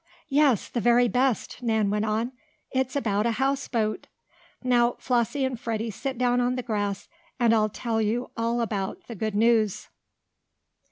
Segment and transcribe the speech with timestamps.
[0.29, 2.31] "Yes, the very best!" Nan went on.
[2.71, 4.07] "It's about a houseboat!
[4.63, 7.07] Now, Flossie and Freddie, sit down on the grass
[7.39, 9.89] and I'll tell you all about the good news!"